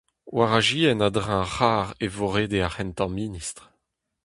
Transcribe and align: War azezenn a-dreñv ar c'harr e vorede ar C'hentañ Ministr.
War 0.35 0.51
azezenn 0.59 1.05
a-dreñv 1.07 1.37
ar 1.45 1.51
c'harr 1.55 1.89
e 2.05 2.07
vorede 2.15 2.59
ar 2.67 2.73
C'hentañ 2.75 3.11
Ministr. 3.19 3.63